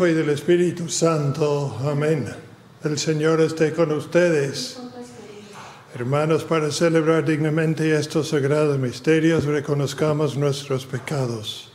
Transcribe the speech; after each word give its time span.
Hijo 0.00 0.08
y 0.08 0.14
del 0.14 0.30
Espíritu 0.30 0.88
Santo. 0.88 1.76
Amén. 1.84 2.24
El 2.82 2.98
Señor 2.98 3.38
esté 3.42 3.74
con 3.74 3.92
ustedes. 3.92 4.80
Hermanos, 5.94 6.42
para 6.44 6.70
celebrar 6.70 7.26
dignamente 7.26 7.94
estos 7.94 8.28
sagrados 8.28 8.78
misterios, 8.78 9.44
reconozcamos 9.44 10.38
nuestros 10.38 10.86
pecados. 10.86 11.70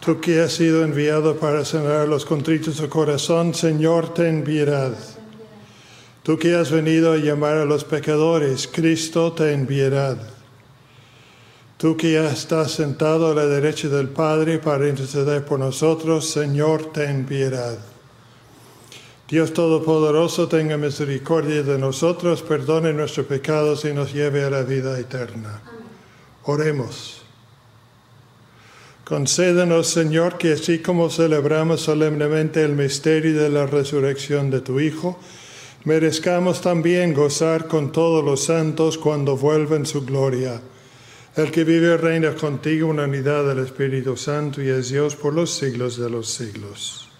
Tú 0.00 0.18
que 0.18 0.40
has 0.40 0.52
sido 0.54 0.82
enviado 0.82 1.36
para 1.36 1.66
sanar 1.66 2.08
los 2.08 2.24
contritos 2.24 2.78
de 2.78 2.88
corazón, 2.88 3.52
Señor, 3.52 4.14
ten 4.14 4.44
piedad. 4.44 4.96
Tú 6.22 6.38
que 6.38 6.54
has 6.54 6.70
venido 6.70 7.12
a 7.12 7.18
llamar 7.18 7.58
a 7.58 7.66
los 7.66 7.84
pecadores, 7.84 8.66
Cristo, 8.66 9.34
ten 9.34 9.66
piedad. 9.66 10.35
Tú 11.76 11.94
que 11.94 12.12
ya 12.12 12.30
estás 12.30 12.72
sentado 12.72 13.30
a 13.30 13.34
la 13.34 13.44
derecha 13.44 13.88
del 13.88 14.08
Padre 14.08 14.58
para 14.58 14.88
interceder 14.88 15.44
por 15.44 15.58
nosotros, 15.58 16.30
Señor, 16.30 16.90
ten 16.90 17.26
piedad. 17.26 17.78
Dios 19.28 19.52
Todopoderoso, 19.52 20.48
tenga 20.48 20.78
misericordia 20.78 21.62
de 21.62 21.78
nosotros, 21.78 22.42
perdone 22.42 22.94
nuestros 22.94 23.26
pecados 23.26 23.84
y 23.84 23.92
nos 23.92 24.14
lleve 24.14 24.44
a 24.44 24.50
la 24.50 24.62
vida 24.62 24.98
eterna. 24.98 25.60
Oremos. 26.44 27.22
Concédenos, 29.04 29.88
Señor, 29.88 30.38
que 30.38 30.52
así 30.52 30.78
como 30.78 31.10
celebramos 31.10 31.82
solemnemente 31.82 32.62
el 32.62 32.72
misterio 32.72 33.40
de 33.40 33.50
la 33.50 33.66
resurrección 33.66 34.50
de 34.50 34.62
tu 34.62 34.80
Hijo, 34.80 35.18
merezcamos 35.84 36.62
también 36.62 37.12
gozar 37.12 37.68
con 37.68 37.92
todos 37.92 38.24
los 38.24 38.44
santos 38.44 38.96
cuando 38.96 39.36
vuelva 39.36 39.76
en 39.76 39.86
su 39.86 40.06
gloria. 40.06 40.62
El 41.36 41.52
que 41.52 41.64
vive 41.64 41.92
y 41.92 41.96
reina 41.98 42.34
contigo 42.34 42.92
en 42.92 42.96
la 42.96 43.04
unidad 43.04 43.46
del 43.46 43.58
Espíritu 43.58 44.16
Santo 44.16 44.62
y 44.62 44.70
es 44.70 44.88
Dios 44.88 45.16
por 45.16 45.34
los 45.34 45.54
siglos 45.54 45.98
de 45.98 46.08
los 46.08 46.32
siglos. 46.32 47.10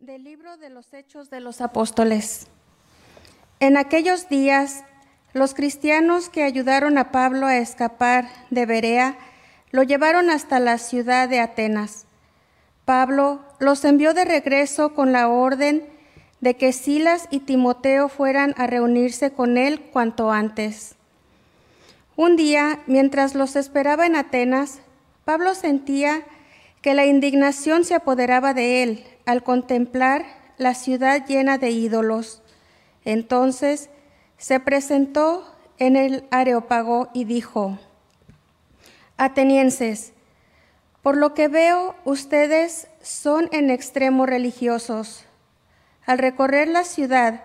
Del 0.00 0.24
libro 0.24 0.56
de 0.56 0.70
los 0.70 0.92
Hechos 0.92 1.30
de 1.30 1.38
los 1.38 1.60
Apóstoles. 1.60 2.48
En 3.60 3.76
aquellos 3.76 4.28
días, 4.28 4.82
los 5.34 5.54
cristianos 5.54 6.28
que 6.28 6.42
ayudaron 6.42 6.98
a 6.98 7.12
Pablo 7.12 7.46
a 7.46 7.58
escapar 7.58 8.28
de 8.50 8.66
Berea 8.66 9.16
lo 9.70 9.84
llevaron 9.84 10.30
hasta 10.30 10.58
la 10.58 10.78
ciudad 10.78 11.28
de 11.28 11.38
Atenas. 11.38 12.06
Pablo 12.90 13.38
los 13.60 13.84
envió 13.84 14.14
de 14.14 14.24
regreso 14.24 14.94
con 14.94 15.12
la 15.12 15.28
orden 15.28 15.88
de 16.40 16.56
que 16.56 16.72
Silas 16.72 17.28
y 17.30 17.38
Timoteo 17.38 18.08
fueran 18.08 18.52
a 18.58 18.66
reunirse 18.66 19.30
con 19.30 19.58
él 19.58 19.80
cuanto 19.92 20.32
antes. 20.32 20.96
Un 22.16 22.34
día, 22.34 22.80
mientras 22.88 23.36
los 23.36 23.54
esperaba 23.54 24.06
en 24.06 24.16
Atenas, 24.16 24.80
Pablo 25.24 25.54
sentía 25.54 26.24
que 26.82 26.94
la 26.94 27.06
indignación 27.06 27.84
se 27.84 27.94
apoderaba 27.94 28.54
de 28.54 28.82
él 28.82 29.04
al 29.24 29.44
contemplar 29.44 30.24
la 30.58 30.74
ciudad 30.74 31.24
llena 31.28 31.58
de 31.58 31.70
ídolos. 31.70 32.42
Entonces 33.04 33.88
se 34.36 34.58
presentó 34.58 35.46
en 35.78 35.94
el 35.94 36.24
Areópago 36.32 37.08
y 37.14 37.22
dijo, 37.22 37.78
Atenienses, 39.16 40.12
por 41.02 41.16
lo 41.16 41.32
que 41.34 41.48
veo, 41.48 41.94
ustedes 42.04 42.88
son 43.02 43.48
en 43.52 43.70
extremo 43.70 44.26
religiosos. 44.26 45.24
Al 46.04 46.18
recorrer 46.18 46.68
la 46.68 46.84
ciudad 46.84 47.44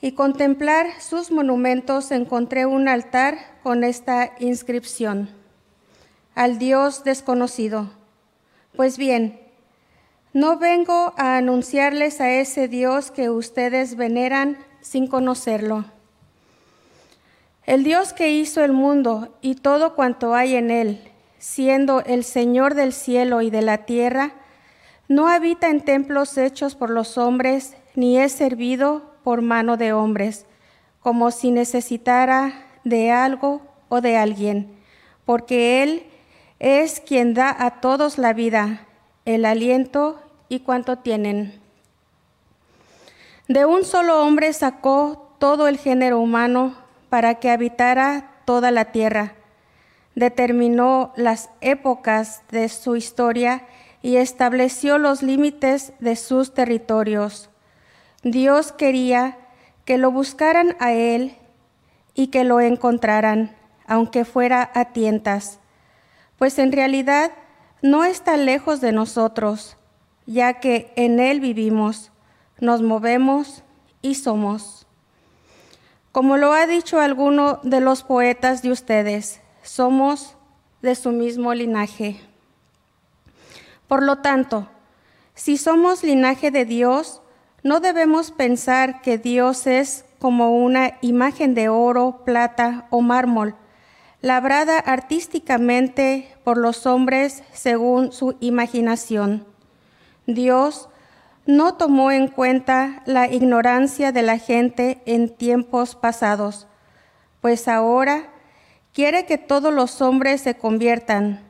y 0.00 0.12
contemplar 0.12 0.86
sus 1.00 1.30
monumentos, 1.30 2.10
encontré 2.10 2.66
un 2.66 2.88
altar 2.88 3.38
con 3.62 3.84
esta 3.84 4.32
inscripción, 4.38 5.30
al 6.34 6.58
Dios 6.58 7.04
desconocido. 7.04 7.90
Pues 8.74 8.98
bien, 8.98 9.40
no 10.32 10.58
vengo 10.58 11.14
a 11.16 11.36
anunciarles 11.36 12.20
a 12.20 12.30
ese 12.30 12.66
Dios 12.66 13.12
que 13.12 13.30
ustedes 13.30 13.94
veneran 13.94 14.58
sin 14.80 15.06
conocerlo. 15.06 15.84
El 17.66 17.84
Dios 17.84 18.12
que 18.12 18.30
hizo 18.30 18.64
el 18.64 18.72
mundo 18.72 19.32
y 19.40 19.54
todo 19.54 19.94
cuanto 19.94 20.34
hay 20.34 20.56
en 20.56 20.70
él, 20.72 21.13
siendo 21.44 22.00
el 22.00 22.24
Señor 22.24 22.74
del 22.74 22.94
cielo 22.94 23.42
y 23.42 23.50
de 23.50 23.60
la 23.60 23.84
tierra, 23.84 24.32
no 25.08 25.28
habita 25.28 25.68
en 25.68 25.82
templos 25.82 26.38
hechos 26.38 26.74
por 26.74 26.88
los 26.88 27.18
hombres, 27.18 27.76
ni 27.94 28.18
es 28.18 28.32
servido 28.32 29.12
por 29.22 29.42
mano 29.42 29.76
de 29.76 29.92
hombres, 29.92 30.46
como 31.00 31.30
si 31.30 31.50
necesitara 31.50 32.64
de 32.82 33.12
algo 33.12 33.60
o 33.90 34.00
de 34.00 34.16
alguien, 34.16 34.74
porque 35.26 35.82
Él 35.82 36.06
es 36.60 37.00
quien 37.00 37.34
da 37.34 37.54
a 37.56 37.82
todos 37.82 38.16
la 38.16 38.32
vida, 38.32 38.86
el 39.26 39.44
aliento 39.44 40.22
y 40.48 40.60
cuanto 40.60 40.96
tienen. 40.96 41.60
De 43.48 43.66
un 43.66 43.84
solo 43.84 44.24
hombre 44.24 44.50
sacó 44.54 45.36
todo 45.38 45.68
el 45.68 45.76
género 45.76 46.20
humano 46.20 46.74
para 47.10 47.34
que 47.34 47.50
habitara 47.50 48.30
toda 48.46 48.70
la 48.70 48.86
tierra. 48.92 49.34
Determinó 50.14 51.12
las 51.16 51.50
épocas 51.60 52.42
de 52.50 52.68
su 52.68 52.96
historia 52.96 53.66
y 54.02 54.16
estableció 54.16 54.98
los 54.98 55.22
límites 55.22 55.92
de 55.98 56.16
sus 56.16 56.54
territorios. 56.54 57.50
Dios 58.22 58.72
quería 58.72 59.38
que 59.84 59.98
lo 59.98 60.10
buscaran 60.10 60.76
a 60.78 60.92
Él 60.92 61.36
y 62.14 62.28
que 62.28 62.44
lo 62.44 62.60
encontraran, 62.60 63.56
aunque 63.86 64.24
fuera 64.24 64.70
a 64.74 64.92
tientas, 64.92 65.58
pues 66.38 66.58
en 66.58 66.72
realidad 66.72 67.32
no 67.82 68.04
está 68.04 68.36
lejos 68.36 68.80
de 68.80 68.92
nosotros, 68.92 69.76
ya 70.26 70.54
que 70.54 70.92
en 70.96 71.20
Él 71.20 71.40
vivimos, 71.40 72.12
nos 72.60 72.82
movemos 72.82 73.62
y 74.00 74.14
somos. 74.14 74.86
Como 76.12 76.36
lo 76.36 76.52
ha 76.52 76.66
dicho 76.66 77.00
alguno 77.00 77.60
de 77.62 77.80
los 77.80 78.04
poetas 78.04 78.62
de 78.62 78.70
ustedes, 78.70 79.40
somos 79.64 80.36
de 80.82 80.94
su 80.94 81.10
mismo 81.10 81.54
linaje. 81.54 82.20
Por 83.88 84.02
lo 84.02 84.18
tanto, 84.18 84.68
si 85.34 85.56
somos 85.56 86.04
linaje 86.04 86.50
de 86.50 86.64
Dios, 86.64 87.22
no 87.62 87.80
debemos 87.80 88.30
pensar 88.30 89.00
que 89.00 89.18
Dios 89.18 89.66
es 89.66 90.04
como 90.18 90.56
una 90.56 90.98
imagen 91.00 91.54
de 91.54 91.68
oro, 91.68 92.22
plata 92.24 92.86
o 92.90 93.00
mármol, 93.00 93.56
labrada 94.20 94.78
artísticamente 94.78 96.28
por 96.44 96.58
los 96.58 96.86
hombres 96.86 97.42
según 97.52 98.12
su 98.12 98.36
imaginación. 98.40 99.46
Dios 100.26 100.88
no 101.46 101.74
tomó 101.74 102.10
en 102.10 102.28
cuenta 102.28 103.02
la 103.06 103.28
ignorancia 103.30 104.12
de 104.12 104.22
la 104.22 104.38
gente 104.38 105.02
en 105.06 105.34
tiempos 105.34 105.94
pasados, 105.94 106.66
pues 107.40 107.68
ahora 107.68 108.30
quiere 108.94 109.26
que 109.26 109.38
todos 109.38 109.74
los 109.74 110.00
hombres 110.00 110.40
se 110.40 110.54
conviertan, 110.54 111.40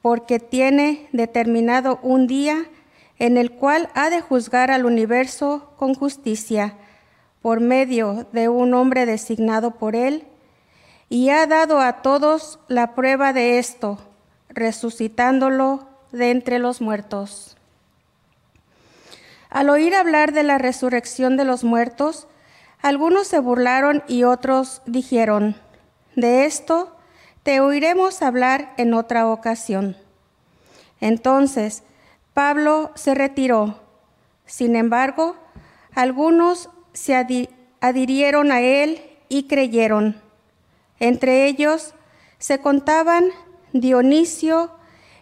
porque 0.00 0.38
tiene 0.38 1.08
determinado 1.12 1.98
un 2.02 2.26
día 2.26 2.64
en 3.18 3.36
el 3.36 3.50
cual 3.50 3.90
ha 3.94 4.10
de 4.10 4.20
juzgar 4.20 4.70
al 4.70 4.86
universo 4.86 5.72
con 5.76 5.94
justicia 5.94 6.74
por 7.42 7.60
medio 7.60 8.26
de 8.32 8.48
un 8.48 8.72
hombre 8.74 9.06
designado 9.06 9.72
por 9.72 9.96
él, 9.96 10.24
y 11.10 11.28
ha 11.28 11.46
dado 11.46 11.80
a 11.80 12.00
todos 12.00 12.58
la 12.68 12.94
prueba 12.94 13.32
de 13.32 13.58
esto, 13.58 13.98
resucitándolo 14.48 15.86
de 16.12 16.30
entre 16.30 16.58
los 16.58 16.80
muertos. 16.80 17.56
Al 19.50 19.68
oír 19.68 19.94
hablar 19.94 20.32
de 20.32 20.42
la 20.42 20.58
resurrección 20.58 21.36
de 21.36 21.44
los 21.44 21.64
muertos, 21.64 22.26
algunos 22.80 23.26
se 23.26 23.40
burlaron 23.40 24.02
y 24.08 24.24
otros 24.24 24.80
dijeron, 24.86 25.56
de 26.16 26.44
esto 26.44 26.96
te 27.42 27.60
oiremos 27.60 28.22
hablar 28.22 28.72
en 28.76 28.94
otra 28.94 29.26
ocasión. 29.28 29.96
Entonces 31.00 31.82
Pablo 32.32 32.92
se 32.94 33.14
retiró. 33.14 33.80
Sin 34.46 34.76
embargo, 34.76 35.36
algunos 35.94 36.70
se 36.92 37.14
adhirieron 37.80 38.52
a 38.52 38.60
él 38.60 39.02
y 39.28 39.44
creyeron. 39.44 40.20
Entre 41.00 41.46
ellos 41.46 41.94
se 42.38 42.58
contaban 42.60 43.30
Dionisio 43.72 44.70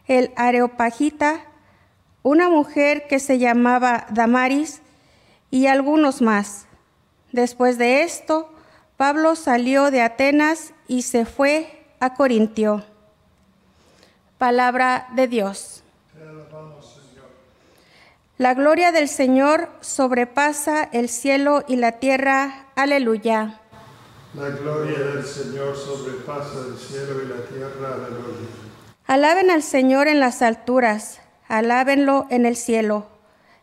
el 0.06 0.32
Areopagita, 0.36 1.44
una 2.22 2.48
mujer 2.48 3.06
que 3.08 3.18
se 3.18 3.38
llamaba 3.38 4.06
Damaris 4.10 4.82
y 5.50 5.66
algunos 5.66 6.20
más. 6.22 6.66
Después 7.32 7.78
de 7.78 8.02
esto, 8.02 8.52
Pablo 8.96 9.36
salió 9.36 9.90
de 9.90 10.02
Atenas 10.02 10.74
y 10.92 11.00
se 11.00 11.24
fue 11.24 11.86
a 12.00 12.12
Corintio. 12.12 12.84
Palabra 14.36 15.08
de 15.14 15.26
Dios. 15.26 15.82
La 18.36 18.52
gloria 18.52 18.92
del 18.92 19.08
Señor 19.08 19.70
sobrepasa 19.80 20.82
el 20.92 21.08
cielo 21.08 21.64
y 21.66 21.76
la 21.76 21.92
tierra. 21.92 22.66
Aleluya. 22.74 23.58
La 24.34 24.50
gloria 24.50 24.98
del 24.98 25.24
Señor 25.24 25.74
sobrepasa 25.78 26.58
el 26.68 26.76
cielo 26.76 27.22
y 27.22 27.28
la 27.28 27.42
tierra. 27.46 27.94
Aleluya. 27.94 28.48
Alaben 29.06 29.50
al 29.50 29.62
Señor 29.62 30.08
en 30.08 30.20
las 30.20 30.42
alturas 30.42 31.20
alábenlo 31.48 32.26
en 32.28 32.44
el 32.44 32.56
cielo, 32.56 33.06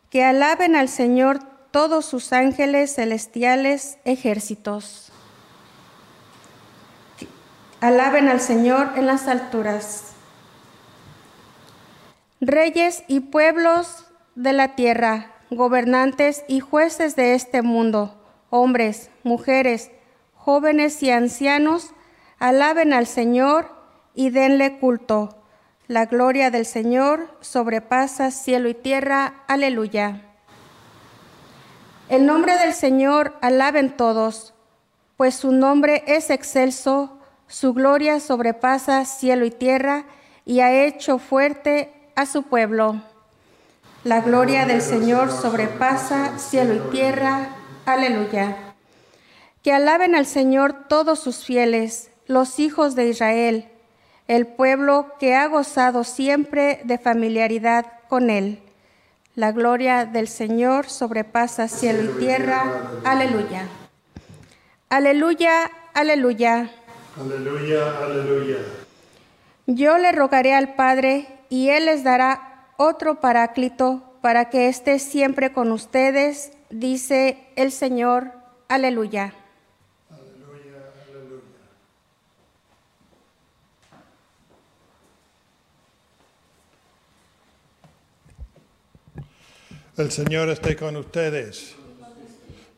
que 0.09 0.23
alaben 0.23 0.75
al 0.75 0.89
Señor 0.89 1.39
todos 1.69 2.05
sus 2.05 2.33
ángeles 2.33 2.95
celestiales 2.95 3.99
ejércitos. 4.03 5.08
Alaben 7.81 8.27
al 8.27 8.41
Señor 8.41 8.91
en 8.95 9.07
las 9.07 9.27
alturas. 9.27 10.13
Reyes 12.41 13.03
y 13.07 13.21
pueblos 13.21 14.07
de 14.35 14.53
la 14.53 14.75
tierra, 14.75 15.31
gobernantes 15.49 16.43
y 16.47 16.59
jueces 16.59 17.15
de 17.15 17.33
este 17.33 17.61
mundo, 17.61 18.15
hombres, 18.49 19.09
mujeres, 19.23 19.91
jóvenes 20.35 21.01
y 21.03 21.11
ancianos, 21.11 21.93
alaben 22.39 22.93
al 22.93 23.07
Señor 23.07 23.71
y 24.13 24.29
denle 24.29 24.79
culto 24.79 25.39
la 25.89 26.05
gloria 26.05 26.51
del 26.51 26.67
Señor 26.67 27.35
sobrepasa 27.41 28.29
cielo 28.29 28.69
y 28.69 28.75
tierra. 28.75 29.43
Aleluya. 29.47 30.21
El 32.09 32.27
nombre 32.27 32.59
del 32.59 32.75
Señor 32.75 33.35
alaben 33.41 33.97
todos, 33.97 34.53
pues 35.17 35.33
su 35.33 35.51
nombre 35.51 36.03
es 36.05 36.29
excelso, 36.29 37.18
su 37.49 37.73
gloria 37.73 38.21
sobrepasa 38.21 39.03
cielo 39.03 39.43
y 39.43 39.51
tierra 39.51 40.05
y 40.45 40.61
ha 40.61 40.85
hecho 40.85 41.19
fuerte 41.19 41.91
a 42.15 42.25
su 42.25 42.43
pueblo. 42.43 43.01
La 44.05 44.21
gloria 44.21 44.65
del 44.65 44.81
Señor 44.81 45.29
sobrepasa 45.29 46.39
cielo 46.39 46.75
y 46.75 46.91
tierra. 46.91 47.49
Aleluya. 47.85 48.55
Que 49.63 49.73
alaben 49.73 50.15
al 50.15 50.25
Señor 50.25 50.87
todos 50.87 51.19
sus 51.19 51.43
fieles, 51.43 52.11
los 52.27 52.59
hijos 52.59 52.95
de 52.95 53.09
Israel 53.09 53.69
el 54.29 54.45
pueblo 54.45 55.15
que 55.19 55.33
ha 55.33 55.47
gozado 55.47 56.03
siempre 56.03 56.81
de 56.83 56.99
familiaridad 56.99 57.87
con 58.07 58.29
Él. 58.29 58.59
La 59.33 59.51
gloria 59.51 60.05
del 60.05 60.27
Señor 60.27 60.87
sobrepasa 60.87 61.67
cielo 61.67 62.03
y 62.03 62.19
tierra. 62.19 62.63
Aleluya. 63.03 63.67
Aleluya, 64.89 65.71
aleluya. 65.95 66.69
Aleluya, 67.17 67.97
aleluya. 68.03 68.57
Yo 69.67 69.97
le 69.97 70.11
rogaré 70.11 70.53
al 70.53 70.75
Padre 70.75 71.27
y 71.49 71.69
Él 71.69 71.85
les 71.85 72.03
dará 72.03 72.67
otro 72.77 73.19
paráclito 73.19 74.03
para 74.21 74.49
que 74.49 74.67
esté 74.67 74.99
siempre 74.99 75.53
con 75.53 75.71
ustedes, 75.71 76.51
dice 76.69 77.37
el 77.55 77.71
Señor. 77.71 78.31
Aleluya. 78.67 79.33
El 89.97 90.11
Señor 90.11 90.47
esté 90.47 90.77
con 90.77 90.95
ustedes. 90.95 91.75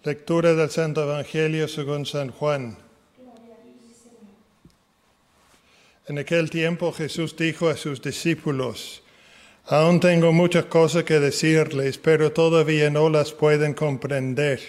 Lectura 0.04 0.56
del 0.56 0.72
Santo 0.72 1.04
Evangelio 1.04 1.68
según 1.68 2.08
San 2.08 2.32
Juan. 2.32 2.76
En 6.12 6.20
aquel 6.20 6.50
tiempo 6.50 6.92
Jesús 6.92 7.38
dijo 7.38 7.70
a 7.70 7.78
sus 7.78 8.02
discípulos, 8.02 9.02
Aún 9.66 10.02
tengo 10.02 10.34
muchas 10.34 10.66
cosas 10.66 11.06
que 11.06 11.22
decirles, 11.22 11.98
pero 11.98 12.34
todavía 12.34 12.90
no 12.90 13.08
las 13.08 13.32
pueden 13.32 13.74
comprender. 13.74 14.60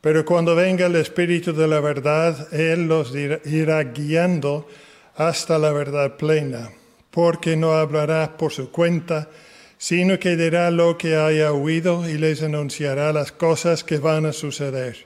Pero 0.00 0.24
cuando 0.24 0.54
venga 0.54 0.86
el 0.86 0.96
Espíritu 0.96 1.52
de 1.52 1.68
la 1.68 1.80
verdad, 1.80 2.48
Él 2.54 2.88
los 2.88 3.14
irá 3.14 3.84
guiando 3.84 4.66
hasta 5.14 5.58
la 5.58 5.72
verdad 5.72 6.16
plena, 6.16 6.70
porque 7.10 7.54
no 7.54 7.74
hablará 7.74 8.38
por 8.38 8.50
su 8.50 8.70
cuenta, 8.70 9.28
sino 9.76 10.18
que 10.18 10.36
dirá 10.36 10.70
lo 10.70 10.96
que 10.96 11.16
haya 11.16 11.52
oído 11.52 12.08
y 12.08 12.16
les 12.16 12.42
anunciará 12.42 13.12
las 13.12 13.30
cosas 13.30 13.84
que 13.84 13.98
van 13.98 14.24
a 14.24 14.32
suceder. 14.32 15.04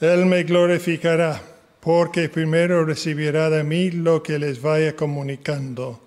Él 0.00 0.26
me 0.26 0.42
glorificará, 0.42 1.51
porque 1.82 2.28
primero 2.28 2.84
recibirá 2.84 3.50
de 3.50 3.64
mí 3.64 3.90
lo 3.90 4.22
que 4.22 4.38
les 4.38 4.62
vaya 4.62 4.94
comunicando. 4.94 6.00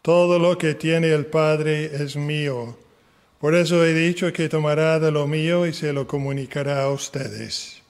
Todo 0.00 0.38
lo 0.38 0.56
que 0.56 0.74
tiene 0.74 1.12
el 1.12 1.26
Padre 1.26 1.84
es 2.02 2.16
mío. 2.16 2.74
Por 3.38 3.54
eso 3.54 3.84
he 3.84 3.92
dicho 3.92 4.32
que 4.32 4.48
tomará 4.48 4.98
de 4.98 5.10
lo 5.10 5.26
mío 5.26 5.66
y 5.66 5.74
se 5.74 5.92
lo 5.92 6.06
comunicará 6.06 6.84
a 6.84 6.88
ustedes. 6.88 7.82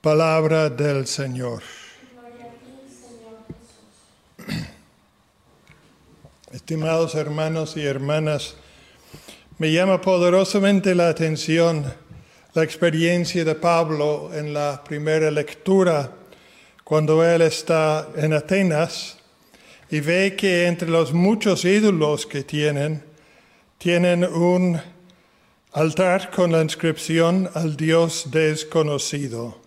Palabra 0.00 0.70
del 0.70 1.08
Señor. 1.08 1.60
Estimados 6.52 7.16
hermanos 7.16 7.76
y 7.76 7.84
hermanas, 7.84 8.54
me 9.58 9.72
llama 9.72 10.00
poderosamente 10.00 10.94
la 10.94 11.08
atención 11.08 12.05
la 12.56 12.62
experiencia 12.62 13.44
de 13.44 13.54
Pablo 13.54 14.30
en 14.32 14.54
la 14.54 14.82
primera 14.82 15.30
lectura, 15.30 16.10
cuando 16.82 17.22
él 17.22 17.42
está 17.42 18.08
en 18.16 18.32
Atenas 18.32 19.18
y 19.90 20.00
ve 20.00 20.34
que 20.34 20.66
entre 20.66 20.88
los 20.88 21.12
muchos 21.12 21.66
ídolos 21.66 22.24
que 22.24 22.44
tienen, 22.44 23.04
tienen 23.76 24.24
un 24.24 24.80
altar 25.72 26.30
con 26.30 26.50
la 26.50 26.62
inscripción 26.62 27.50
al 27.52 27.76
Dios 27.76 28.30
desconocido. 28.30 29.60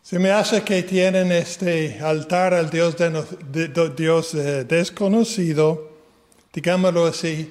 Se 0.00 0.20
me 0.20 0.30
hace 0.30 0.62
que 0.62 0.84
tienen 0.84 1.32
este 1.32 1.98
altar 2.00 2.54
al 2.54 2.70
Dios, 2.70 2.94
de, 2.96 3.90
Dios 3.96 4.34
eh, 4.34 4.62
desconocido, 4.62 5.90
digámoslo 6.52 7.06
así, 7.06 7.50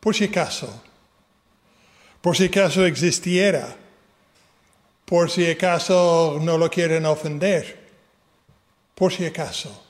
por 0.00 0.14
si 0.14 0.24
acaso, 0.24 0.82
por 2.20 2.36
si 2.36 2.44
acaso 2.46 2.84
existiera, 2.84 3.76
por 5.04 5.30
si 5.30 5.46
acaso 5.50 6.38
no 6.42 6.58
lo 6.58 6.70
quieren 6.70 7.06
ofender, 7.06 7.88
por 8.94 9.12
si 9.12 9.24
acaso. 9.26 9.84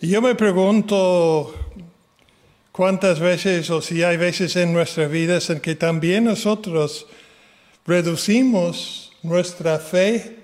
Y 0.00 0.08
yo 0.08 0.22
me 0.22 0.34
pregunto, 0.34 1.54
¿Cuántas 2.80 3.18
veces 3.18 3.68
o 3.68 3.82
si 3.82 4.02
hay 4.04 4.16
veces 4.16 4.54
en 4.56 4.72
nuestras 4.72 5.10
vidas 5.10 5.50
en 5.50 5.60
que 5.60 5.74
también 5.74 6.24
nosotros 6.24 7.06
reducimos 7.84 9.12
nuestra 9.22 9.78
fe 9.78 10.38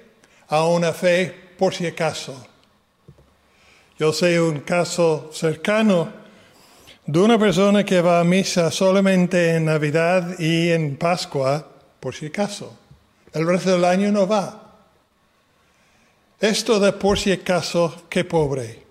a 0.49 0.67
una 0.67 0.93
fe 0.93 1.35
por 1.57 1.73
si 1.73 1.87
acaso? 1.87 2.47
Yo 3.99 4.13
sé 4.13 4.41
un 4.41 4.61
caso 4.61 5.31
cercano 5.33 6.13
de 7.07 7.21
una 7.21 7.39
persona 7.39 7.85
que 7.85 8.01
va 8.01 8.19
a 8.19 8.25
misa 8.25 8.71
solamente 8.71 9.55
en 9.55 9.67
Navidad 9.67 10.39
y 10.41 10.71
en 10.71 10.97
Pascua, 10.97 11.69
por 12.01 12.15
si 12.15 12.27
acaso. 12.27 12.77
El 13.33 13.47
resto 13.47 13.71
del 13.73 13.85
año 13.85 14.11
no 14.11 14.27
va. 14.27 14.75
Esto 16.41 16.81
de 16.81 16.93
por 16.93 17.17
si 17.19 17.31
acaso, 17.31 18.07
qué 18.09 18.25
pobre. 18.25 18.83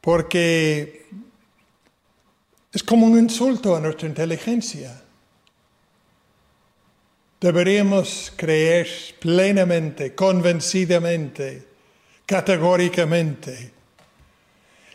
Porque 0.00 1.06
es 2.70 2.82
como 2.82 3.06
un 3.06 3.18
insulto 3.18 3.74
a 3.74 3.80
nuestra 3.80 4.06
inteligencia. 4.06 5.00
Deberíamos 7.40 8.30
creer 8.36 8.88
plenamente, 9.20 10.14
convencidamente, 10.14 11.66
categóricamente. 12.26 13.73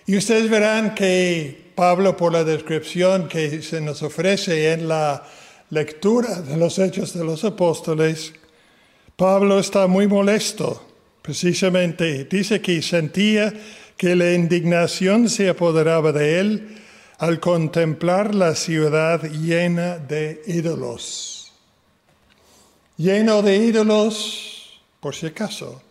Y 0.09 0.17
ustedes 0.17 0.49
verán 0.49 0.95
que 0.95 1.71
Pablo, 1.75 2.17
por 2.17 2.33
la 2.33 2.43
descripción 2.43 3.27
que 3.27 3.61
se 3.61 3.79
nos 3.79 4.01
ofrece 4.01 4.71
en 4.71 4.87
la 4.87 5.23
lectura 5.69 6.41
de 6.41 6.57
los 6.57 6.79
Hechos 6.79 7.13
de 7.13 7.23
los 7.23 7.43
Apóstoles, 7.43 8.33
Pablo 9.15 9.59
está 9.59 9.85
muy 9.85 10.07
molesto, 10.07 10.83
precisamente. 11.21 12.25
Dice 12.25 12.59
que 12.59 12.81
sentía 12.81 13.53
que 13.95 14.15
la 14.15 14.33
indignación 14.33 15.29
se 15.29 15.47
apoderaba 15.47 16.11
de 16.11 16.39
él 16.39 16.77
al 17.19 17.39
contemplar 17.39 18.33
la 18.33 18.55
ciudad 18.55 19.21
llena 19.21 19.99
de 19.99 20.41
ídolos. 20.47 21.53
Lleno 22.97 23.43
de 23.43 23.57
ídolos, 23.57 24.81
por 25.01 25.13
si 25.13 25.27
acaso. 25.27 25.83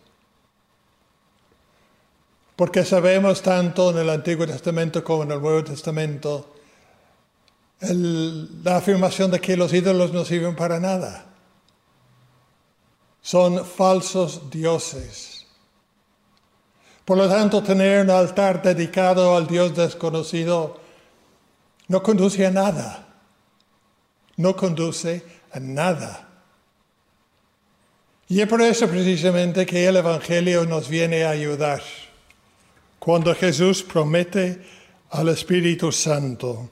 Porque 2.59 2.83
sabemos 2.83 3.41
tanto 3.41 3.91
en 3.91 3.99
el 3.99 4.09
Antiguo 4.09 4.45
Testamento 4.45 5.01
como 5.01 5.23
en 5.23 5.31
el 5.31 5.41
Nuevo 5.41 5.63
Testamento 5.63 6.55
la 7.79 8.75
afirmación 8.75 9.31
de 9.31 9.39
que 9.39 9.55
los 9.55 9.71
ídolos 9.71 10.11
no 10.11 10.25
sirven 10.25 10.57
para 10.57 10.77
nada. 10.77 11.23
Son 13.21 13.65
falsos 13.65 14.49
dioses. 14.51 15.45
Por 17.05 17.15
lo 17.15 17.29
tanto, 17.29 17.63
tener 17.63 18.03
un 18.03 18.09
altar 18.09 18.61
dedicado 18.61 19.37
al 19.37 19.47
Dios 19.47 19.73
desconocido 19.73 20.81
no 21.87 22.03
conduce 22.03 22.45
a 22.45 22.51
nada. 22.51 23.07
No 24.35 24.57
conduce 24.57 25.23
a 25.53 25.61
nada. 25.61 26.27
Y 28.27 28.41
es 28.41 28.49
por 28.49 28.61
eso 28.61 28.85
precisamente 28.89 29.65
que 29.65 29.87
el 29.87 29.95
Evangelio 29.95 30.65
nos 30.65 30.89
viene 30.89 31.23
a 31.23 31.29
ayudar. 31.29 31.81
Cuando 32.99 33.33
Jesús 33.33 33.81
promete 33.83 34.61
al 35.11 35.29
Espíritu 35.29 35.91
Santo. 35.91 36.69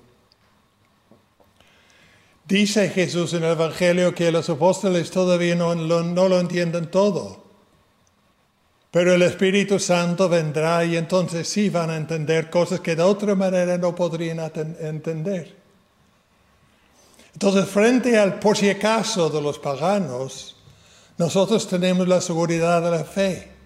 Dice 2.48 2.90
Jesús 2.90 3.34
en 3.34 3.44
el 3.44 3.52
Evangelio 3.52 4.16
que 4.16 4.32
los 4.32 4.50
apóstoles 4.50 5.12
todavía 5.12 5.56
no, 5.56 5.76
no, 5.76 6.30
lo 6.30 6.40
entienden 6.40 6.90
todo. 6.90 7.46
Pero 8.92 9.14
el 9.14 9.22
Espíritu 9.22 9.80
Santo 9.80 10.30
vendrá 10.30 10.86
y 10.86 10.96
entonces 10.96 11.48
sí 11.48 11.70
van 11.70 11.90
a 11.90 11.98
entender 11.98 12.50
cosas 12.50 12.80
que 12.80 12.96
de 12.96 13.04
otra 13.04 13.36
manera 13.36 13.78
no 13.78 13.94
podrían 13.94 14.40
entender. 14.80 15.56
Entonces, 17.34 17.66
frente 17.68 18.18
al 18.18 18.40
por 18.40 18.58
si 18.58 18.70
acaso 18.70 19.30
de 19.30 19.42
los 19.42 19.60
paganos, 19.60 20.56
nosotros 21.18 21.68
tenemos 21.68 22.08
la 22.08 22.22
seguridad 22.22 22.82
de 22.82 22.92
la 22.92 23.04
fe. 23.04 23.57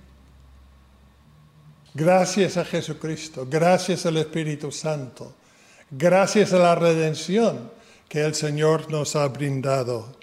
Gracias 1.94 2.56
a 2.56 2.64
Jesucristo, 2.64 3.46
gracias 3.50 4.06
al 4.06 4.16
Espíritu 4.16 4.72
Santo, 4.72 5.34
gracias 5.90 6.54
a 6.54 6.60
la 6.60 6.74
redención 6.74 7.70
que 8.08 8.22
el 8.22 8.34
Señor 8.34 8.90
nos 8.90 9.18
ha 9.18 9.28
brindado. 9.28 10.16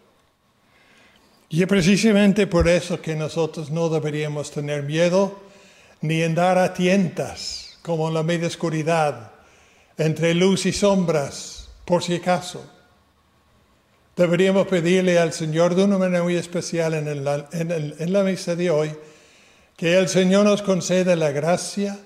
Y 1.50 1.60
es 1.60 1.68
precisamente 1.68 2.46
por 2.46 2.68
eso 2.68 3.02
que 3.02 3.14
nosotros 3.14 3.70
no 3.70 3.90
deberíamos 3.90 4.50
tener 4.50 4.82
miedo 4.82 5.40
ni 6.00 6.22
andar 6.22 6.56
a 6.56 6.72
tientas, 6.72 7.78
como 7.82 8.08
en 8.08 8.14
la 8.14 8.22
media 8.22 8.46
oscuridad, 8.46 9.32
entre 9.98 10.32
luz 10.32 10.64
y 10.64 10.72
sombras, 10.72 11.68
por 11.84 12.02
si 12.02 12.14
acaso. 12.14 12.64
Deberíamos 14.16 14.66
pedirle 14.68 15.18
al 15.18 15.34
Señor 15.34 15.74
de 15.74 15.84
una 15.84 15.98
manera 15.98 16.22
muy 16.22 16.36
especial 16.36 16.94
en, 16.94 17.08
en 17.08 18.12
la 18.12 18.22
misa 18.22 18.56
de 18.56 18.70
hoy, 18.70 18.90
que 19.78 19.96
el 19.96 20.08
Señor 20.08 20.44
nos 20.44 20.60
conceda 20.60 21.14
la 21.14 21.30
gracia 21.30 21.96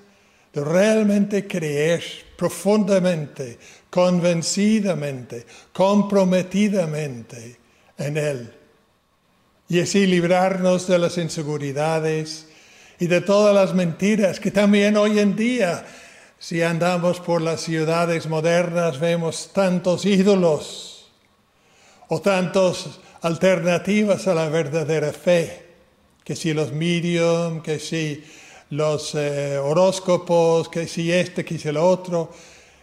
de 0.52 0.62
realmente 0.62 1.48
creer 1.48 2.04
profundamente, 2.36 3.58
convencidamente, 3.88 5.46
comprometidamente 5.72 7.56
en 7.96 8.18
Él. 8.18 8.52
Y 9.70 9.80
así 9.80 10.06
librarnos 10.06 10.86
de 10.86 10.98
las 10.98 11.16
inseguridades 11.16 12.46
y 12.98 13.06
de 13.06 13.22
todas 13.22 13.54
las 13.54 13.74
mentiras 13.74 14.38
que 14.38 14.50
también 14.50 14.98
hoy 14.98 15.18
en 15.18 15.34
día, 15.34 15.86
si 16.38 16.60
andamos 16.60 17.20
por 17.20 17.40
las 17.40 17.62
ciudades 17.62 18.26
modernas, 18.26 19.00
vemos 19.00 19.50
tantos 19.54 20.04
ídolos 20.04 21.10
o 22.08 22.20
tantas 22.20 23.00
alternativas 23.22 24.28
a 24.28 24.34
la 24.34 24.50
verdadera 24.50 25.10
fe, 25.14 25.61
que 26.24 26.36
si 26.36 26.52
los 26.52 26.72
medium, 26.72 27.62
que 27.62 27.78
si 27.78 28.24
los 28.70 29.14
eh, 29.14 29.58
horóscopos, 29.58 30.68
que 30.68 30.86
si 30.86 31.12
este, 31.12 31.44
que 31.44 31.58
si 31.58 31.68
el 31.68 31.76
otro, 31.76 32.30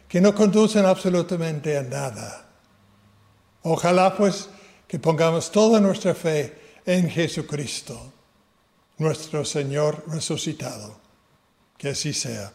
que 0.07 0.21
no 0.21 0.35
conducen 0.35 0.85
absolutamente 0.85 1.77
a 1.77 1.83
nada. 1.83 2.47
Ojalá 3.63 4.15
pues 4.15 4.49
que 4.87 4.99
pongamos 4.99 5.51
toda 5.51 5.79
nuestra 5.79 6.15
fe 6.15 6.81
en 6.85 7.09
Jesucristo, 7.09 8.11
nuestro 8.97 9.45
Señor 9.45 10.03
resucitado. 10.07 10.97
Que 11.77 11.89
así 11.89 12.13
sea. 12.13 12.51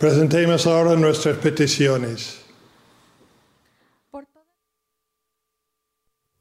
Presentemos 0.00 0.66
ahora 0.66 0.96
nuestras 0.96 1.36
peticiones. 1.36 2.40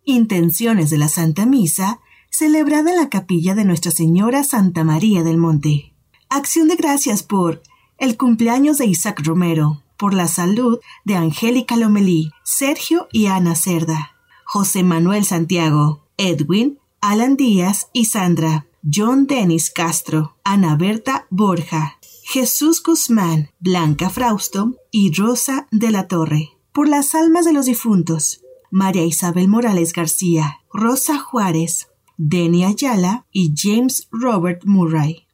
Intenciones 0.05 0.89
de 0.89 0.97
la 0.97 1.09
Santa 1.09 1.45
Misa, 1.45 1.99
celebrada 2.29 2.91
en 2.91 2.95
la 2.95 3.09
capilla 3.09 3.55
de 3.55 3.65
Nuestra 3.65 3.91
Señora 3.91 4.45
Santa 4.45 4.85
María 4.85 5.23
del 5.23 5.35
Monte. 5.35 5.93
Acción 6.29 6.69
de 6.69 6.77
gracias 6.77 7.21
por 7.21 7.61
el 7.97 8.15
cumpleaños 8.15 8.77
de 8.77 8.85
Isaac 8.85 9.19
Romero, 9.25 9.83
por 9.97 10.13
la 10.13 10.29
salud 10.29 10.79
de 11.03 11.17
Angélica 11.17 11.75
Lomelí, 11.75 12.31
Sergio 12.45 13.09
y 13.11 13.25
Ana 13.25 13.55
Cerda, 13.55 14.15
José 14.45 14.83
Manuel 14.83 15.25
Santiago, 15.25 16.07
Edwin, 16.15 16.79
Alan 17.01 17.35
Díaz 17.35 17.89
y 17.91 18.05
Sandra, 18.05 18.67
John 18.89 19.27
Dennis 19.27 19.69
Castro, 19.69 20.37
Ana 20.45 20.77
Berta 20.77 21.27
Borja, 21.29 21.98
Jesús 22.31 22.83
Guzmán, 22.83 23.49
Blanca 23.59 24.11
Frausto 24.11 24.75
y 24.91 25.11
Rosa 25.11 25.67
de 25.71 25.89
la 25.89 26.07
Torre. 26.07 26.49
Por 26.71 26.87
las 26.87 27.15
almas 27.15 27.43
de 27.43 27.53
los 27.53 27.65
difuntos, 27.65 28.41
María 28.69 29.03
Isabel 29.03 29.47
Morales 29.47 29.93
García, 29.93 30.59
Rosa 30.71 31.17
Juárez, 31.17 31.87
Denny 32.17 32.65
Ayala 32.65 33.25
y 33.31 33.55
James 33.57 34.09
Robert 34.11 34.61
Murray. 34.65 35.25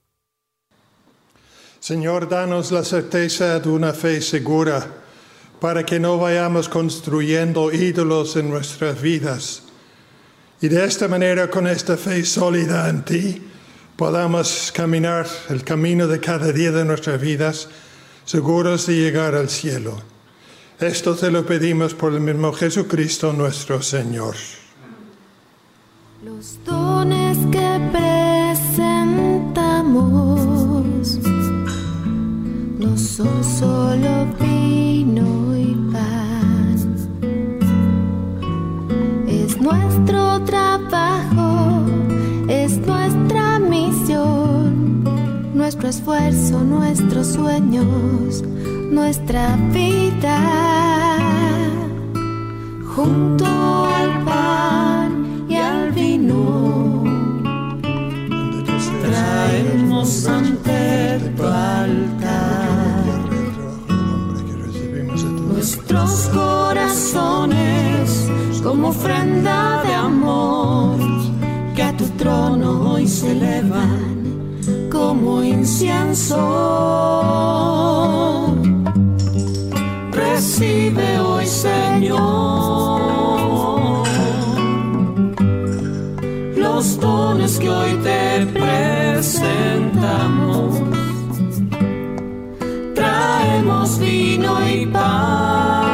Señor, 1.82 2.30
danos 2.30 2.72
la 2.72 2.86
certeza 2.86 3.60
de 3.60 3.68
una 3.68 3.92
fe 3.92 4.22
segura 4.22 5.04
para 5.60 5.86
que 5.86 6.00
no 6.00 6.18
vayamos 6.18 6.70
construyendo 6.70 7.74
ídolos 7.74 8.38
en 8.38 8.50
nuestras 8.50 9.02
vidas. 9.02 9.64
Y 10.62 10.70
de 10.70 10.86
esta 10.86 11.10
manera, 11.10 11.50
con 11.50 11.68
esta 11.68 11.98
fe 11.98 12.24
sólida 12.24 12.88
en 12.88 13.04
ti, 13.04 13.42
podamos 13.96 14.72
caminar 14.74 15.28
el 15.50 15.64
camino 15.64 16.08
de 16.08 16.20
cada 16.20 16.52
día 16.52 16.72
de 16.72 16.86
nuestras 16.86 17.20
vidas, 17.22 17.70
seguros 18.26 18.88
de 18.88 18.96
llegar 18.96 19.36
al 19.36 19.50
cielo. 19.50 20.02
Esto 20.80 21.16
te 21.16 21.32
lo 21.32 21.46
pedimos 21.46 21.94
por 21.94 22.14
el 22.14 22.20
mismo 22.20 22.52
Jesucristo 22.52 23.32
nuestro 23.32 23.82
Señor. 23.82 24.36
Los 26.24 26.64
dones 26.66 27.38
que 27.52 27.80
presentamos 27.94 29.20
no 32.78 32.98
son 32.98 33.44
esfuerzo, 45.96 46.60
nuestros 46.60 47.28
sueños, 47.28 48.44
nuestra 48.92 49.56
vida, 49.72 50.40
junto 52.96 53.46
al 53.46 54.24
pan 54.26 55.46
y 55.48 55.56
al 55.56 55.92
vino, 55.94 57.04
traemos 59.06 60.28
ante 60.28 61.20
tu 61.38 61.44
altar 61.44 63.06
nuestros 65.48 66.30
corazones 66.34 67.62
como 68.62 68.90
ofrenda 68.90 69.82
de 69.84 69.94
amor 69.94 71.00
que 71.74 71.84
a 71.84 71.96
tu 71.96 72.06
trono 72.18 72.92
hoy 72.92 73.08
se 73.08 73.32
elevan 73.32 74.15
como 74.92 75.44
incienso. 75.44 76.38
Recibe 80.12 81.20
hoy, 81.20 81.46
Señor, 81.46 83.02
los 86.56 87.00
dones 87.00 87.60
que 87.60 87.70
hoy 87.70 87.94
te 88.04 88.46
presentamos. 88.48 89.56
Traemos 92.94 94.00
vino 94.00 94.68
y 94.70 94.86
pan 94.88 95.86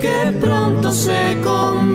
que 0.00 0.32
pronto 0.40 0.90
se 0.92 1.36
convertirán 1.44 1.85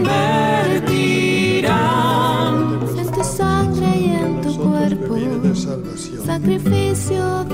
Sacrificio 6.41 7.50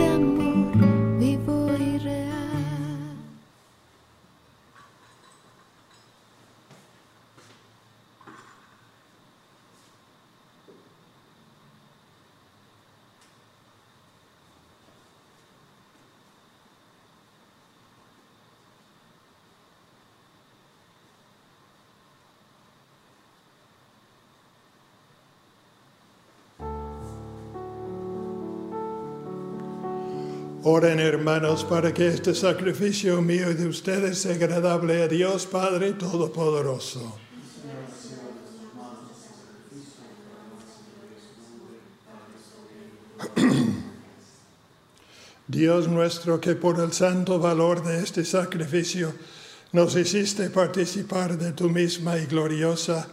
Oren 30.63 30.99
hermanos 30.99 31.63
para 31.63 31.93
que 31.93 32.07
este 32.07 32.33
sacrificio 32.33 33.21
mío 33.21 33.51
y 33.51 33.53
de 33.53 33.67
ustedes 33.67 34.17
sea 34.17 34.33
agradable 34.33 35.03
a 35.03 35.07
Dios 35.07 35.45
Padre 35.45 35.93
Todopoderoso. 35.93 37.19
Dios 45.47 45.87
nuestro, 45.87 46.41
que 46.41 46.55
por 46.55 46.79
el 46.79 46.91
santo 46.91 47.37
valor 47.39 47.83
de 47.83 47.99
este 47.99 48.25
sacrificio 48.25 49.13
nos 49.73 49.95
hiciste 49.95 50.49
participar 50.49 51.37
de 51.37 51.51
tu 51.51 51.69
misma 51.69 52.17
y 52.17 52.25
gloriosa 52.25 53.07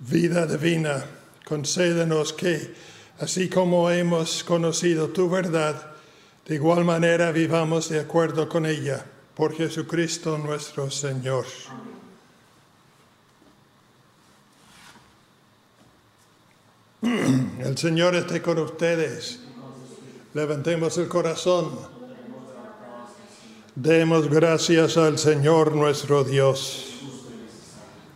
vida 0.00 0.46
divina, 0.46 1.02
concédenos 1.44 2.34
que, 2.34 2.74
así 3.20 3.48
como 3.48 3.90
hemos 3.90 4.44
conocido 4.44 5.08
tu 5.08 5.30
verdad, 5.30 5.97
de 6.48 6.54
igual 6.54 6.84
manera 6.84 7.30
vivamos 7.30 7.90
de 7.90 8.00
acuerdo 8.00 8.48
con 8.48 8.64
ella, 8.64 9.04
por 9.34 9.54
Jesucristo 9.54 10.38
nuestro 10.38 10.90
Señor. 10.90 11.44
El 17.02 17.76
Señor 17.76 18.14
esté 18.16 18.40
con 18.40 18.58
ustedes. 18.58 19.40
Levantemos 20.32 20.96
el 20.96 21.08
corazón. 21.08 21.70
Demos 23.74 24.30
gracias 24.30 24.96
al 24.96 25.18
Señor 25.18 25.76
nuestro 25.76 26.24
Dios. 26.24 26.86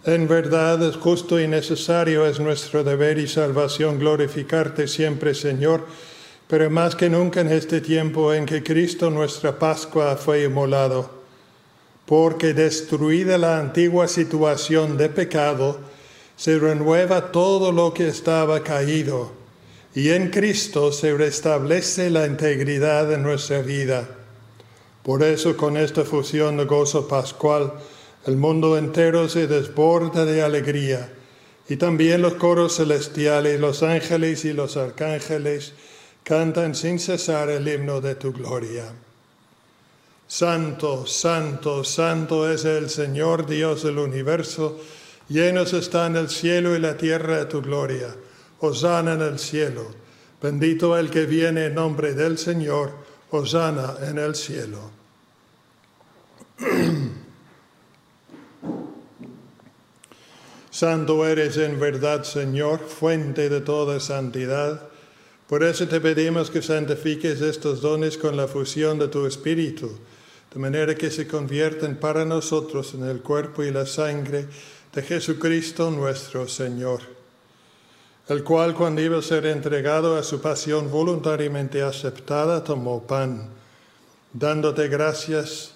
En 0.05 0.27
verdad 0.27 0.83
es 0.83 0.97
justo 0.97 1.38
y 1.38 1.47
necesario, 1.47 2.27
es 2.27 2.40
nuestro 2.40 2.83
deber 2.83 3.18
y 3.18 3.29
salvación 3.29 3.99
glorificarte 3.99 4.88
siempre, 4.88 5.35
Señor, 5.35 5.87
pero 6.52 6.68
más 6.68 6.94
que 6.94 7.08
nunca 7.08 7.40
en 7.40 7.50
este 7.50 7.80
tiempo 7.80 8.34
en 8.34 8.44
que 8.44 8.62
Cristo 8.62 9.08
nuestra 9.08 9.58
Pascua 9.58 10.18
fue 10.18 10.44
inmolado, 10.44 11.08
porque 12.04 12.52
destruida 12.52 13.38
la 13.38 13.58
antigua 13.58 14.06
situación 14.06 14.98
de 14.98 15.08
pecado, 15.08 15.78
se 16.36 16.58
renueva 16.58 17.32
todo 17.32 17.72
lo 17.72 17.94
que 17.94 18.06
estaba 18.06 18.62
caído, 18.62 19.32
y 19.94 20.10
en 20.10 20.28
Cristo 20.28 20.92
se 20.92 21.16
restablece 21.16 22.10
la 22.10 22.26
integridad 22.26 23.08
de 23.08 23.16
nuestra 23.16 23.62
vida. 23.62 24.06
Por 25.02 25.22
eso 25.22 25.56
con 25.56 25.78
esta 25.78 26.04
fusión 26.04 26.58
de 26.58 26.66
gozo 26.66 27.08
pascual, 27.08 27.72
el 28.26 28.36
mundo 28.36 28.76
entero 28.76 29.26
se 29.30 29.46
desborda 29.46 30.26
de 30.26 30.42
alegría, 30.42 31.14
y 31.66 31.76
también 31.76 32.20
los 32.20 32.34
coros 32.34 32.76
celestiales, 32.76 33.58
los 33.58 33.82
ángeles 33.82 34.44
y 34.44 34.52
los 34.52 34.76
arcángeles 34.76 35.72
cantan 36.24 36.74
sin 36.74 36.98
cesar 36.98 37.50
el 37.50 37.66
himno 37.66 38.00
de 38.00 38.14
tu 38.14 38.32
gloria. 38.32 38.92
Santo, 40.26 41.06
santo, 41.06 41.85
santo 41.85 42.50
es 42.50 42.64
el 42.64 42.88
Señor 42.88 43.46
Dios 43.46 43.82
del 43.82 43.98
universo, 43.98 44.80
llenos 45.28 45.72
están 45.72 46.16
el 46.16 46.30
cielo 46.30 46.74
y 46.74 46.78
la 46.78 46.96
tierra 46.96 47.38
de 47.38 47.44
tu 47.46 47.61
gloria. 47.61 48.14
Hosana 48.61 49.14
en 49.14 49.22
el 49.22 49.38
cielo. 49.38 49.94
Bendito 50.40 50.96
el 50.96 51.11
que 51.11 51.26
viene 51.26 51.66
en 51.66 51.74
nombre 51.74 52.14
del 52.14 52.38
Señor. 52.38 52.92
Hosana 53.30 53.96
en 54.02 54.18
el 54.18 54.35
cielo. 54.35 54.90
Santo 60.70 61.26
eres 61.26 61.56
en 61.58 61.78
verdad, 61.78 62.22
Señor, 62.24 62.80
fuente 62.80 63.48
de 63.48 63.61
toda 63.61 64.00
santidad. 64.00 64.91
Por 65.52 65.62
eso 65.64 65.86
te 65.86 66.00
pedimos 66.00 66.50
que 66.50 66.62
santifiques 66.62 67.42
estos 67.42 67.82
dones 67.82 68.16
con 68.16 68.38
la 68.38 68.48
fusión 68.48 68.98
de 68.98 69.08
tu 69.08 69.26
Espíritu, 69.26 69.90
de 70.50 70.58
manera 70.58 70.94
que 70.94 71.10
se 71.10 71.28
convierten 71.28 72.00
para 72.00 72.24
nosotros 72.24 72.94
en 72.94 73.04
el 73.04 73.20
cuerpo 73.20 73.62
y 73.62 73.70
la 73.70 73.84
sangre 73.84 74.46
de 74.94 75.02
Jesucristo 75.02 75.90
nuestro 75.90 76.48
Señor, 76.48 77.02
el 78.28 78.42
cual 78.42 78.74
cuando 78.74 79.02
iba 79.02 79.18
a 79.18 79.20
ser 79.20 79.44
entregado 79.44 80.16
a 80.16 80.22
su 80.22 80.40
pasión 80.40 80.90
voluntariamente 80.90 81.82
aceptada, 81.82 82.64
tomó 82.64 83.02
pan, 83.06 83.50
dándote 84.32 84.88
gracias, 84.88 85.74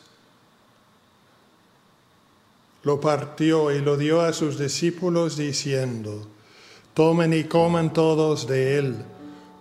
lo 2.82 2.98
partió 2.98 3.70
y 3.72 3.82
lo 3.82 3.98
dio 3.98 4.22
a 4.22 4.32
sus 4.32 4.58
discípulos 4.58 5.36
diciendo, 5.36 6.26
tomen 6.94 7.34
y 7.34 7.44
coman 7.44 7.92
todos 7.92 8.46
de 8.46 8.78
él 8.78 9.04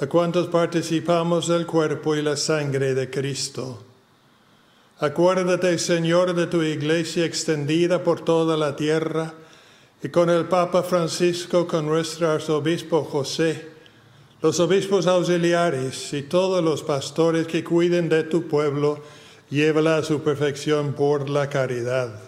a 0.00 0.06
cuantos 0.06 0.46
participamos 0.46 1.48
del 1.48 1.66
cuerpo 1.66 2.14
y 2.14 2.22
la 2.22 2.36
sangre 2.36 2.94
de 2.94 3.10
Cristo. 3.10 3.82
Acuérdate, 5.00 5.76
Señor, 5.78 6.34
de 6.34 6.46
tu 6.46 6.62
iglesia 6.62 7.24
extendida 7.24 8.04
por 8.04 8.20
toda 8.20 8.56
la 8.56 8.76
tierra 8.76 9.34
y 10.00 10.08
con 10.08 10.30
el 10.30 10.44
Papa 10.44 10.84
Francisco, 10.84 11.66
con 11.66 11.86
nuestro 11.86 12.30
arzobispo 12.30 13.02
José, 13.04 13.70
los 14.40 14.60
obispos 14.60 15.08
auxiliares 15.08 16.12
y 16.12 16.22
todos 16.22 16.62
los 16.62 16.84
pastores 16.84 17.48
que 17.48 17.64
cuiden 17.64 18.08
de 18.08 18.22
tu 18.22 18.46
pueblo, 18.46 19.02
llévala 19.50 19.96
a 19.96 20.04
su 20.04 20.20
perfección 20.22 20.92
por 20.92 21.28
la 21.28 21.48
caridad. 21.48 22.27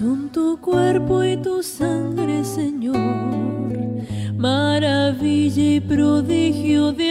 Son 0.00 0.30
tu 0.30 0.58
cuerpo 0.62 1.22
y 1.22 1.36
tu 1.36 1.62
sangre, 1.62 2.42
Señor, 2.42 2.96
maravilla 4.34 5.74
y 5.76 5.80
prodigio 5.80 6.90
de 6.92 7.09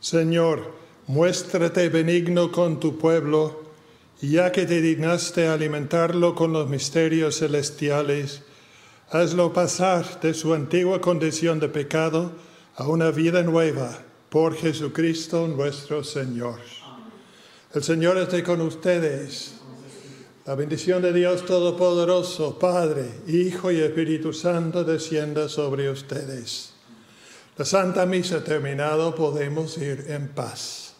Señor, 0.00 0.72
muéstrate 1.06 1.88
benigno 1.88 2.52
con 2.52 2.80
tu 2.80 2.98
pueblo, 2.98 3.64
ya 4.20 4.52
que 4.52 4.66
te 4.66 4.80
dignaste 4.80 5.48
alimentarlo 5.48 6.34
con 6.34 6.52
los 6.52 6.68
misterios 6.68 7.38
celestiales, 7.38 8.42
hazlo 9.10 9.52
pasar 9.52 10.20
de 10.20 10.34
su 10.34 10.52
antigua 10.54 11.00
condición 11.00 11.60
de 11.60 11.68
pecado 11.68 12.32
a 12.76 12.88
una 12.88 13.10
vida 13.10 13.42
nueva 13.42 13.98
por 14.28 14.56
Jesucristo 14.56 15.48
nuestro 15.48 16.02
Señor. 16.02 16.58
El 17.72 17.82
Señor 17.82 18.18
esté 18.18 18.42
con 18.42 18.60
ustedes. 18.60 19.54
La 20.46 20.54
bendición 20.54 21.00
de 21.00 21.12
Dios 21.12 21.46
Todopoderoso, 21.46 22.58
Padre, 22.58 23.08
Hijo 23.26 23.70
y 23.70 23.80
Espíritu 23.80 24.34
Santo, 24.34 24.84
descienda 24.84 25.48
sobre 25.48 25.88
ustedes. 25.88 26.73
La 27.56 27.64
Santa 27.64 28.04
Misa 28.04 28.42
terminado, 28.42 29.14
podemos 29.14 29.78
ir 29.78 30.06
en 30.08 30.26
paz. 30.26 30.94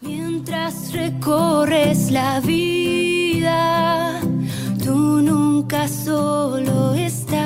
Mientras 0.00 0.92
recorres 0.92 2.10
la 2.10 2.40
vida, 2.40 4.20
tú 4.82 5.22
nunca 5.22 5.86
solo 5.86 6.94
estás. 6.94 7.45